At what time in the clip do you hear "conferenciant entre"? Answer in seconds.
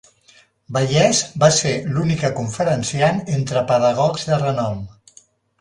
2.39-3.65